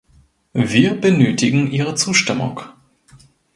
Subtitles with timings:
[0.53, 2.59] Wir benötigen Ihre Zustimmung.